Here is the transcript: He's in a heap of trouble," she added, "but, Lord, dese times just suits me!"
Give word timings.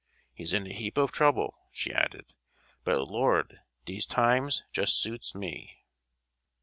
He's 0.33 0.51
in 0.51 0.65
a 0.65 0.73
heap 0.73 0.97
of 0.97 1.11
trouble," 1.11 1.53
she 1.71 1.93
added, 1.93 2.33
"but, 2.83 3.07
Lord, 3.07 3.59
dese 3.85 4.07
times 4.07 4.63
just 4.71 4.99
suits 4.99 5.35
me!" 5.35 5.83